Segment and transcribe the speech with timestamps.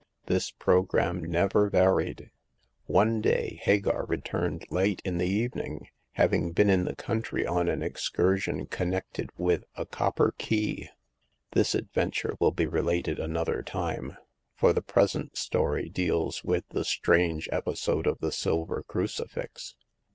[0.25, 2.31] This program never varied.
[2.87, 7.83] One day Hagar returned late in the evening, having been in the country on an
[7.83, 10.89] excursion con nected with a copper key.
[11.51, 14.17] This adventure will be related another time,
[14.55, 19.75] for the present story deals with the strange episode of the silver cru cifix.